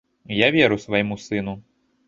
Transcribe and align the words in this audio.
Я 0.37 0.47
веру 0.55 0.79
свайму 0.85 1.21
сыну. 1.27 1.55